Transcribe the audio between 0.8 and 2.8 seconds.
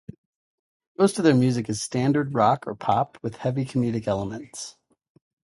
Most of their music is standard rock or